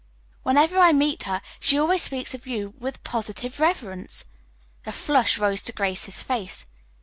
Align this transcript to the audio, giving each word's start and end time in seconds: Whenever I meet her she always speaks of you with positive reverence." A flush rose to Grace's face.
Whenever 0.41 0.79
I 0.79 0.93
meet 0.93 1.21
her 1.29 1.43
she 1.59 1.77
always 1.77 2.01
speaks 2.01 2.33
of 2.33 2.47
you 2.47 2.73
with 2.79 3.03
positive 3.03 3.59
reverence." 3.59 4.25
A 4.87 4.91
flush 4.91 5.37
rose 5.37 5.61
to 5.61 5.71
Grace's 5.71 6.23
face. 6.23 6.65